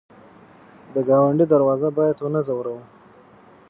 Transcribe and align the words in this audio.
د 0.93 0.95
ګاونډي 1.09 1.45
دروازه 1.53 1.89
باید 1.97 2.17
ونه 2.19 2.41
ځوروو 2.47 2.81